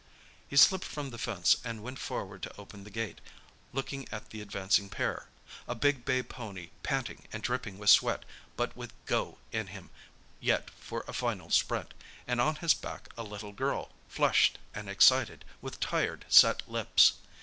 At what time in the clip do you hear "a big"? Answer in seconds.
5.67-6.05